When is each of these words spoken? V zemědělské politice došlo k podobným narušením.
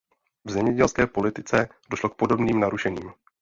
V 0.45 0.51
zemědělské 0.51 1.07
politice 1.07 1.69
došlo 1.89 2.09
k 2.09 2.15
podobným 2.15 2.59
narušením. 2.59 3.13